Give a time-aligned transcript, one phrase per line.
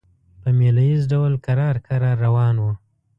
[0.41, 2.71] په مېله ییز ډول کرار کرار روان وو.